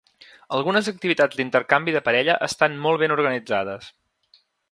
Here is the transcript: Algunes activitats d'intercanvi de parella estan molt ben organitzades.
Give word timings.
Algunes 0.59 0.87
activitats 0.91 1.37
d'intercanvi 1.41 1.95
de 1.97 2.01
parella 2.09 2.39
estan 2.47 2.79
molt 2.87 3.05
ben 3.05 3.15
organitzades. 3.19 3.93